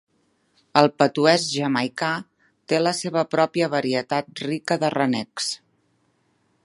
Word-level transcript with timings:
El 0.79 0.87
patuès 1.01 1.43
jamaicà 1.57 2.09
té 2.73 2.79
la 2.85 2.95
seva 3.01 3.25
pròpia 3.35 3.69
varietat 3.75 4.43
rica 4.47 4.79
de 4.85 4.91
renecs. 4.97 5.53